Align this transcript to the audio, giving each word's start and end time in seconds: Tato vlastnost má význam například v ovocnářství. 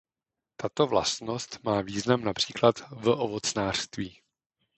Tato 0.57 0.87
vlastnost 0.87 1.59
má 1.63 1.81
význam 1.81 2.23
například 2.23 2.79
v 2.91 3.09
ovocnářství. 3.09 4.21